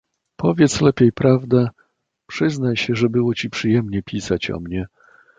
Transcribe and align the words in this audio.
"Powiedz 0.35 0.81
lepiej 0.81 1.11
prawdę... 1.11 1.69
Przyznaj 2.27 2.77
się, 2.77 2.95
że 2.95 3.05
ci 3.07 3.11
było 3.11 3.33
przyjemnie 3.51 4.03
pisać 4.03 4.51
o 4.51 4.59
mnie..." 4.59 4.85